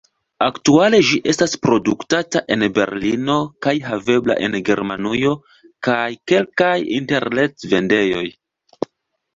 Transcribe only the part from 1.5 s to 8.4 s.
produktata en Berlino kaj havebla en Germanujo kaj kelkaj interret-vendejoj.